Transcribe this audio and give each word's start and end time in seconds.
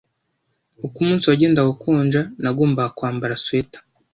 Uko 0.85 0.95
umunsi 1.03 1.25
wagendaga 1.31 1.69
ukonja, 1.75 2.21
nagombaga 2.41 2.93
kwambara 2.97 3.39
swater. 3.43 3.81